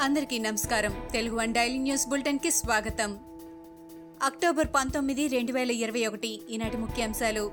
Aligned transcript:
అందరికీ 0.00 0.38
నమస్కారం. 0.38 0.94
Telugu 1.12 1.36
one 1.36 1.54
daily 1.54 1.78
news 1.78 2.08
బులెటిన్కి 2.08 2.50
స్వాగతం. 2.50 3.18
అక్టోబర్ 4.22 4.66
పంతొమ్మిది 4.66 5.28
రెండు 5.28 5.52
వేల 5.52 5.70
ఇరవై 5.70 6.06
ఒకటి 6.06 6.40
ఈనాటి 6.50 6.76
ముఖ్యాంశాలు. 6.76 7.52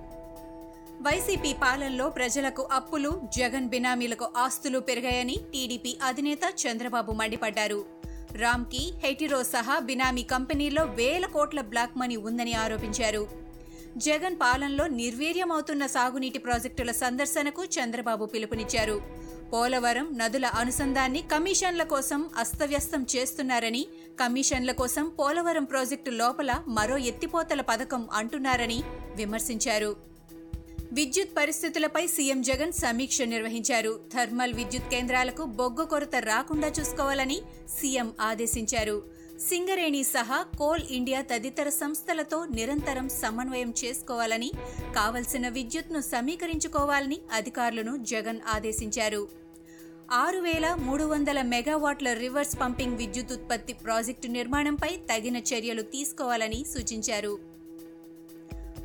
వైసీపీ 1.02 1.54
పాలనలో 1.54 2.10
ప్రజలకు 2.10 2.68
అప్పులు 2.71 3.21
జగన్ 3.38 3.70
బినామీలకు 3.70 4.28
ఆస్తులు 4.38 4.79
పెరిగాయని 4.79 5.35
టీడీపీ 5.53 5.97
అధినేత 6.03 6.39
చంద్రబాబు 6.67 7.12
మండిపడ్డారు. 7.12 7.85
రామ్కి 8.31 8.93
హెటిరో 9.03 9.43
సహా 9.43 9.80
బినామీ 9.80 10.24
కంపెనీల్లో 10.24 10.84
వేల 10.84 11.25
కోట్ల 11.25 11.62
బ్లాక్ 11.62 11.98
మనీ 11.98 12.16
ఉందని 12.16 12.53
ఆరోపించారు. 12.53 13.45
జగన్ 13.98 14.36
పాలనలో 14.36 14.88
నిర్వీర్యమవుతున్న 14.88 15.86
సాగునీటి 15.86 16.40
ప్రాజెక్టుల 16.40 16.91
సందర్శనకు 16.91 17.64
చంద్రబాబు 17.64 18.26
పిలుపునిచ్చారు. 18.26 19.02
పోలవరం 19.53 20.17
నదుల 20.17 20.45
అనుసంధాన్ని 20.45 21.22
కమిషన్ల 21.22 21.84
కోసం 21.84 22.30
అస్తవ్యస్తం 22.38 23.05
చేస్తున్నారని 23.16 23.88
కమిషన్ల 24.20 24.72
కోసం 24.72 25.09
పోలవరం 25.09 25.63
ప్రాజెక్టు 25.63 26.09
లోపల 26.12 26.63
మరో 26.67 26.98
ఎత్తిపోతల 26.98 27.62
పథకం 27.62 28.08
అంటున్నారని 28.13 28.84
విమర్శించారు. 29.16 29.95
విద్యుత్ 30.94 31.38
పరిస్థితులపై 31.38 32.08
సీఎం 32.08 32.41
జగన్ 32.41 32.72
సమీక్ష 32.72 33.22
నిర్వహించారు. 33.22 34.00
థర్మల్ 34.17 34.53
విద్యుత్ 34.53 34.89
కేంద్రాలకు 34.89 35.44
బొగ్గు 35.44 35.86
కొరత 35.86 36.16
రాకుండా 36.16 36.67
చూసుకోవాలని 36.67 37.41
సీఎం 37.80 38.14
ఆదేశించారు. 38.22 39.24
సింగరేణి 39.39 40.03
సహా 40.03 40.45
కోల్ 40.57 40.84
ఇండియా 40.89 41.21
తదితర 41.21 41.70
సంస్థలతో 41.70 42.45
నిరంతరం 42.45 43.09
సమన్వయం 43.09 43.73
చేసుకోవాలని 43.85 44.52
కావలసిన 44.95 45.48
విద్యుత్ను 45.48 46.02
సమీకరించుకోవాలని 46.02 47.20
అధికారులను 47.34 47.98
జగన్ 47.98 48.39
ఆదేశించారు. 48.48 49.27
ఆరు 50.11 50.39
వేల 50.39 50.73
మూడు 50.73 51.03
వందల 51.03 51.41
మెగావాట్ల 51.41 52.13
రివర్స్ 52.13 52.59
పంపింగ్ 52.61 52.97
విద్యుత్ 52.97 53.33
ఉత్పత్తి 53.33 53.73
ప్రాజెక్టు 53.73 54.28
నిర్మాణంపై 54.28 54.95
తగిన 54.95 55.38
చర్యలు 55.38 55.81
తీసుకోవాలని 55.81 56.66
సూచించారు. 56.73 57.39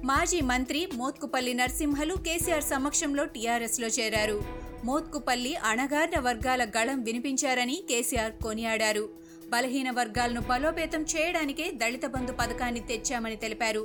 మాజీ 0.05 0.41
మంత్రి 0.41 0.89
మోత్కుపల్లి 0.95 1.55
నరసింహలు 1.55 2.15
కేసీఆర్ 2.15 2.63
సమక్షంలో 2.63 3.25
టీఆర్ఎస్లో 3.25 3.89
చేరారు. 3.89 4.45
మోత్కుపల్లి 4.85 5.57
అణగారిన 5.57 6.21
వర్గాల 6.21 6.65
గళం 6.65 7.03
వినిపించారని 7.03 7.83
కేసీఆర్ 7.89 8.33
కొనియాడారు. 8.43 9.30
బలహీన 9.53 9.91
వర్గాలను 9.91 10.41
బలోపేతం 10.41 11.03
చేయడానికే 11.03 11.71
దళిత 11.71 12.07
బంధు 12.07 12.33
పథకాన్ని 12.33 12.81
తెచ్చామని 12.81 13.37
తెలిపారు. 13.37 13.85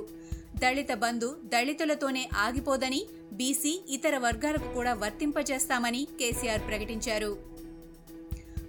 దళిత 0.58 0.92
బంధు 0.94 1.28
దళితులతోనే 1.44 2.28
ఆగిపోదని 2.34 3.00
బీసీ 3.32 3.72
ఇతర 3.88 4.16
వర్గాలకు 4.18 4.68
కూడా 4.74 4.94
వర్తింపజేస్తామని 4.94 6.02
కేసీఆర్ 6.20 6.60
ప్రకటించారు. 6.60 7.32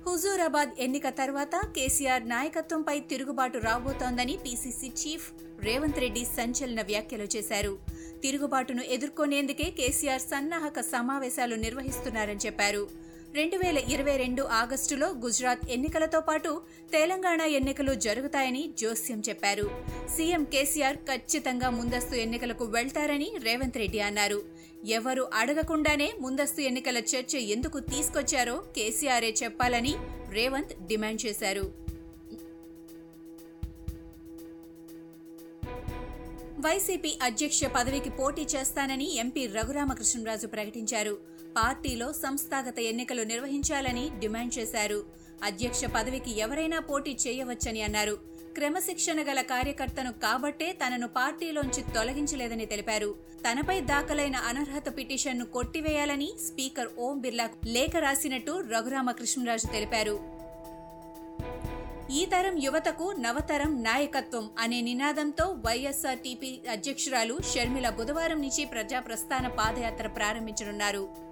హుజూరాబాద్ 0.08 0.70
ఎన్నిక 0.80 1.08
తర్వాత 1.10 1.56
కేసీఆర్ 1.76 2.30
నాయకత్వంపై 2.30 3.00
తిరుగుబాటు 3.00 3.58
రాబోతోందని 3.58 4.36
పీసీసీ 4.46 4.90
చీఫ్ 5.02 5.28
రేవంత్ 5.60 6.00
రెడ్డి 6.00 6.24
సంచలన 6.38 6.82
వ్యాఖ్యలు 6.82 7.28
చేశారు. 7.36 7.74
తిరుగుబాటును 8.22 8.84
ఎదుర్కొనేందుకే 8.96 9.68
కేసీఆర్ 9.80 10.22
సన్నాహక 10.22 10.80
సమావేశాలు 10.94 11.56
నిర్వహిస్తున్నారని 11.56 12.44
చెప్పారు. 12.46 12.84
రెండు 13.38 13.58
వేల 13.58 13.80
ఇరవై 13.94 14.14
రెండు 14.18 14.44
ఆగస్టులో 14.60 15.08
గుజరాత్ 15.24 15.64
ఎన్నికలతో 15.70 16.20
పాటు 16.22 16.52
తెలంగాణ 16.92 17.42
ఎన్నికలు 17.58 17.94
జరుగుతాయని 18.06 18.62
జోస్యం 18.78 19.20
చెప్పారు. 19.30 19.66
సీఎం 20.16 20.44
కేసీఆర్ 20.44 20.98
ఖచ్చితంగా 21.10 21.70
ముందస్తు 21.70 22.16
ఎన్నికలకు 22.16 22.66
వెళ్తారని 22.66 23.30
రేవంత్ 23.44 23.78
రెడ్డి 23.78 24.00
అన్నారు. 24.00 24.40
ఎవరు 24.98 25.26
అడగకుండానే 25.34 26.10
ముందస్తు 26.20 26.62
ఎన్నికల 26.62 26.98
చర్చ 26.98 27.36
ఎందుకు 27.56 27.80
తీసుకొచ్చారో 27.94 28.56
కేసీఆరే 28.76 29.34
చెప్పాలని 29.44 29.94
రేవంత్ 30.32 30.76
డిమాండ్ 30.88 31.22
చేశారు. 31.26 31.66
వైసీపీ 36.66 37.14
అధ్యక్ష 37.22 37.64
పదవికి 37.76 38.10
పోటీ 38.10 38.46
చేస్తానని 38.56 39.16
ఎంపీ 39.16 39.48
రఘురామకృష్ణరాజు 39.48 40.48
ప్రకటించారు. 40.48 41.37
పార్టీలో 41.58 42.14
సంస్థాగత 42.14 42.80
ఎన్నికలు 42.80 43.24
నిర్వహించాలని 43.24 44.10
డిమాండ్ 44.20 44.60
చేశారు. 44.60 45.04
అధ్యక్ష 45.44 45.86
పదవికి 45.96 46.40
ఎవరైనా 46.40 46.80
పోటీ 46.80 47.18
చేయవచ్చని 47.28 47.82
అన్నారు. 47.82 48.16
క్రమశిక్షణ 48.56 49.22
గల 49.22 49.42
కార్యకర్తను 49.42 50.12
కాబట్టే 50.12 50.68
తనను 50.72 51.08
పార్టీలోంచి 51.08 51.82
తొలగించలేదని 51.96 52.66
తెలిపారు. 52.66 53.16
తనపై 53.46 53.82
దాఖలైన 53.82 54.36
అనర్హత 54.36 54.98
పిటిషన్ను 54.98 55.46
కొట్టివేయాలని 55.46 56.30
స్పీకర్ 56.48 56.88
ఓం 56.98 57.20
బిర్లా 57.20 57.50
లేఖ 57.66 57.96
రాసినట్టు 57.96 58.64
రఘురామకృష్ణరాజు 58.72 59.68
తెలిపారు. 59.68 60.38
ఈ 62.12 62.26
తరం 62.26 62.58
యువతకు 62.58 63.16
నవతరం 63.20 63.84
నాయకత్వం 63.84 64.50
అనే 64.60 64.82
నినాదంతో 64.82 65.46
వైఎస్ఆర్టీపీ 65.46 66.60
అధ్యక్షురాలు 66.72 67.38
షర్మిల 67.54 67.90
బుధవారం 67.90 68.42
నుంచి 68.42 68.66
ప్రజాప్రస్థాన 68.66 69.48
పాదయాత్ర 69.48 70.08
ప్రారంభించనున్నారు. 70.08 71.27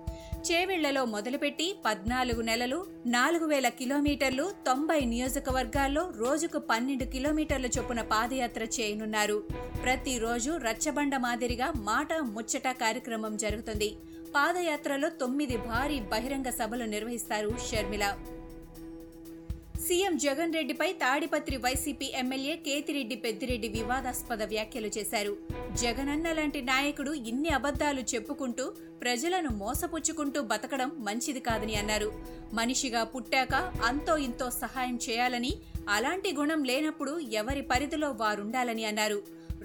చేవెళ్ళలో 0.52 1.06
మొదలుపెట్టి 1.06 1.76
పద్నాలుగు 1.86 2.42
నెలలు 2.42 2.86
నాలుగు 3.06 3.46
వేల 3.46 3.70
కిలోమీటర్లు 3.70 4.52
తొంభై 4.66 5.00
నియోజకవర్గాల్లో 5.00 6.12
రోజుకు 6.18 6.60
పన్నెండు 6.60 7.04
కిలోమీటర్ల 7.04 7.66
చొప్పున 7.66 8.02
పాదయాత్ర 8.02 8.64
చేయనున్నారు. 8.64 9.44
ప్రతిరోజు 9.84 10.52
రచ్చబండ 10.52 11.18
మాదిరిగా 11.18 11.74
మాట 11.78 12.14
ముచ్చట 12.14 12.68
కార్యక్రమం 12.68 13.38
జరుగుతుంది. 13.38 13.96
పాదయాత్రలో 14.36 15.10
తొమ్మిది 15.10 15.58
భారీ 15.58 16.00
బహిరంగ 16.00 16.50
సభలు 16.50 16.84
నిర్వహిస్తారు 16.84 17.52
షర్మిల. 17.72 18.18
సీఎం 19.88 20.14
జగన్ 20.24 20.54
రెడ్డిపై 20.58 20.88
తాడిపత్రి 21.02 21.58
వైసీపీ 21.64 22.06
ఎమ్మెల్యే 22.20 22.54
కేతిరెడ్డి 22.66 23.16
పెద్దిరెడ్డి 23.24 23.68
వివాదాస్పద 23.76 24.44
వ్యాఖ్యలు 24.54 24.90
చేశారు. 24.96 25.34
జగనన్న 25.82 26.28
లాంటి 26.38 26.60
నాయకుడు 26.70 27.12
ఇన్ని 27.32 27.52
అబద్ధాలు 27.58 28.04
చెప్పుకుంటూ 28.12 28.66
ప్రజలను 29.04 29.50
మోసపుచ్చుకుంటూ 29.60 30.42
బతకడం 30.52 30.92
మంచిది 31.08 31.42
కాదని 31.48 31.76
అన్నారు. 31.82 32.10
మనిషిగా 32.60 33.02
పుట్టాక 33.14 33.54
అంతో 33.90 34.16
ఇంతో 34.28 34.48
సహాయం 34.62 34.98
చేయాలని 35.08 35.54
అలాంటి 35.98 36.32
గుణం 36.40 36.64
లేనప్పుడు 36.70 37.14
ఎవరి 37.42 37.64
పరిధిలో 37.74 38.10
వారుండాలని 38.24 38.86
అన్నారు. 38.92 39.20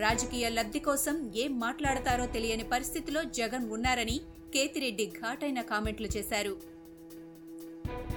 రాజకీయ 0.04 0.48
లబ్ధి 0.58 0.82
కోసం 0.88 1.16
ఏం 1.44 1.54
మాట్లాడతారో 1.64 2.26
తెలియని 2.37 2.66
పరిస్థితిలో 2.75 3.22
జగన్ 3.41 3.66
ఉన్నారని 3.78 4.19
కేతిరెడ్డి 4.54 5.06
ఘాటైన 5.22 5.60
కామెంట్లు 5.72 6.10
చేశారు. 6.16 6.54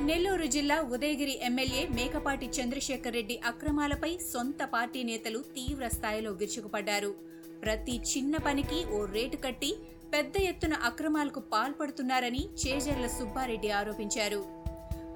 నెల్లూరు 0.07 0.45
జిల్లా 0.45 0.81
ఉదయగిరి 0.93 1.33
ఎమ్మెల్యే 1.41 1.81
మేకపాటి 1.87 2.47
చంద్రశేఖర్ 2.55 3.13
రెడ్డి 3.13 3.39
అక్రమాలపై 3.45 4.17
సొంత 4.31 4.63
పార్టీ 4.63 5.03
నేతలు 5.03 5.39
తీవ్ర 5.39 5.87
స్థాయిలో 5.87 6.31
గిరుచుకుపడ్డారు 6.31 7.11
ప్రతి 7.61 7.95
చిన్న 8.11 8.37
పనికి 8.37 8.79
ఓ 8.95 9.05
రేటు 9.05 9.37
కట్టి 9.37 9.69
పెద్ద 10.13 10.33
ఎత్తున 10.37 10.73
అక్రమాలకు 10.73 11.39
పాల్పడుతున్నారని 11.53 12.43
చేజర్ల 12.63 13.07
సుబ్బారెడ్డి 13.07 13.69
ఆరోపించారు. 13.69 14.41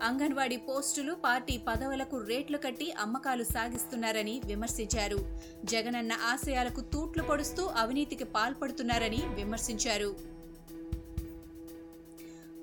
అంగన్వాడీ 0.04 0.58
పోస్టులు 0.58 1.14
పార్టీ 1.26 1.58
పదవులకు 1.68 2.18
రేట్లు 2.18 2.58
కట్టి 2.58 2.92
అమ్మకాలు 2.92 3.44
సాగిస్తున్నారని 3.44 4.42
విమర్శించారు. 4.46 5.20
జగనన్న 5.66 6.14
ఆశయాలకు 6.32 6.82
తూట్లు 6.94 7.24
పొడుస్తూ 7.24 7.66
అవినీతికి 7.84 8.24
పాల్పడుతున్నారని 8.24 9.22
విమర్శించారు. 9.36 10.37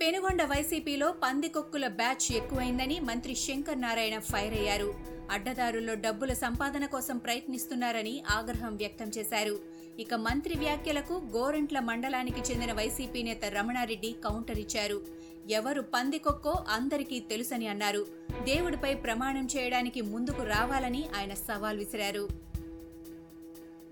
పెనుగొండ 0.04 0.42
వైసీపీలో 0.42 1.12
పందికొక్కుల 1.12 1.86
బ్యాచ్ 1.86 2.36
ఎక్కువైందని 2.36 3.00
మంత్రి 3.00 3.34
శంకర్ 3.34 3.80
నారాయణ 3.80 4.18
ఫైర్ 4.18 4.54
అయ్యారు. 4.54 4.94
అడ్డదారుల్లో 5.30 5.94
డబ్బుల 5.94 6.32
సంపాదన 6.32 6.86
కోసం 6.86 7.18
ప్రయత్నిస్తున్నారని 7.18 8.22
ఆగ్రహం 8.30 8.76
వ్యక్తం 8.76 9.10
చేశారు. 9.18 9.58
ఇక 9.98 10.14
మంత్రి 10.14 10.58
వ్యాఖ్యలకు 10.58 11.22
గోరంట్ల 11.36 11.80
మండలానికి 11.80 12.40
చెందిన 12.40 12.72
వైసీపీ 12.72 13.22
నేత 13.22 13.44
రమణారెడ్డి 13.44 14.14
కౌంటర్ 14.24 14.58
ఇచ్చారు. 14.58 15.06
ఎవరు 15.50 15.82
పందికొక్కో 15.82 16.64
అందరికీ 16.68 17.20
తెలుసని 17.20 17.66
అన్నారు. 17.66 18.06
దేవుడిపై 18.42 18.94
ప్రమాణం 18.94 19.48
చేయడానికి 19.56 20.00
ముందుకు 20.00 20.42
రావాలని 20.42 21.04
ఆయన 21.16 21.34
సవాల్ 21.34 21.78
విసిరారు. 21.78 22.28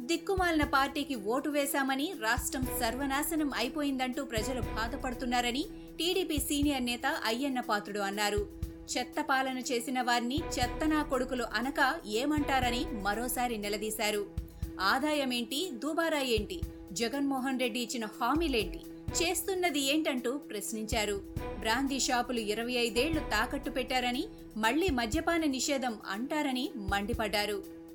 దిక్కుమాలిన 0.03 0.65
పార్టీకి 0.65 1.15
ఓటు 1.15 1.49
వేశామని 1.49 2.13
రాష్ట్రం 2.21 2.65
సర్వనాశనం 2.81 3.51
అయిపోయిందంటూ 3.57 4.25
ప్రజలు 4.25 4.61
బాధపడుతున్నారని 4.61 5.65
టీడీపీ 5.99 6.39
సీనియర్ 6.39 6.85
నేత 6.85 7.07
అయ్యన్న 7.25 7.61
పాత్రుడు 7.61 7.99
అన్నారు. 7.99 8.49
చెత్త 8.93 9.21
పాలన 9.31 9.59
చేసిన 9.59 10.03
వారిని 10.03 10.39
చెత్తనా 10.59 11.03
కొడుకులు 11.03 11.45
అనక 11.55 12.01
ఏమంటారని 12.07 12.87
మరోసారి 13.03 13.59
నిలదీశారు. 13.59 14.27
ఆదాయమేంటి? 14.81 15.71
దుబారా 15.73 16.19
ఏంటి? 16.19 16.61
జగన్మోహన్ 16.93 17.61
రెడ్డి 17.61 17.81
ఇచ్చిన 17.81 18.05
హామీలేంటి? 18.05 18.81
చేస్తున్నది 19.23 19.81
ఏంటంటూ 19.81 20.39
ప్రశ్నించారు. 20.39 21.23
బ్రాందీ 21.59 22.01
షాపులు 22.01 22.41
ఇరవై 22.41 22.73
ఐదేళ్ళు 22.73 23.21
తాకట్టు 23.21 23.71
పెట్టారని 23.71 24.25
మళ్ళీ 24.57 24.91
మద్యపాన 24.91 25.45
నిషేధం 25.45 25.99
అంటారని 26.07 26.71
మండిపడ్డారు. 26.77 27.82